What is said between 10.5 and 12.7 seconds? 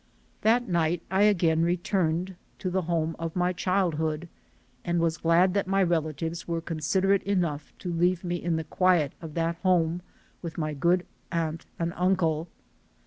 my good aunt and uncle.